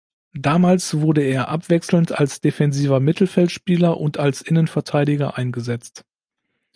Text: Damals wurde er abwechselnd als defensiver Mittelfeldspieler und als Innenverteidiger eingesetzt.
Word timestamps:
Damals 0.33 0.95
wurde 0.99 1.21
er 1.21 1.49
abwechselnd 1.49 2.11
als 2.11 2.41
defensiver 2.41 2.99
Mittelfeldspieler 2.99 3.97
und 3.99 4.17
als 4.17 4.41
Innenverteidiger 4.41 5.37
eingesetzt. 5.37 6.05